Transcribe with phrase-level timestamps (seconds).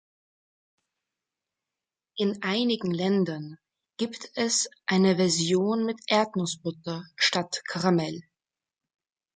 [2.17, 3.59] In einigen Ländern
[3.99, 8.23] gibt es eine Version mit Erdnussbutter statt Karamell.